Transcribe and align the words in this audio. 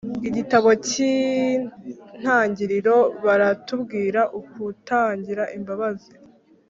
igitabo 0.29 0.69
cy’intangiriro 0.87 2.95
baratubwira 3.25 4.21
ukutagira 4.39 5.43
imbabazi 5.57 6.11